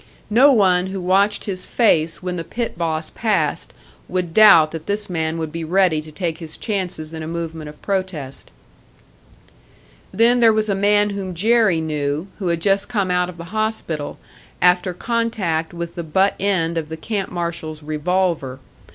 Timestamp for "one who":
0.51-0.99